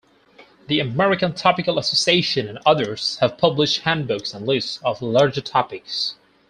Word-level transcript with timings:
The 0.65 0.79
American 0.79 1.35
Topical 1.35 1.77
Association 1.77 2.47
and 2.49 2.57
others 2.65 3.17
have 3.19 3.37
published 3.37 3.81
handbooks 3.81 4.33
and 4.33 4.47
lists 4.47 4.79
of 4.83 4.99
larger 5.03 5.41
topics. 5.41 6.15